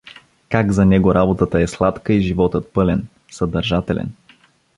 Как 0.49 0.71
за 0.73 0.85
него 0.85 1.15
работата 1.15 1.61
е 1.61 1.67
сладка 1.67 2.13
и 2.13 2.21
животът 2.21 2.73
пълен, 2.73 3.07
съдържателен! 3.31 4.13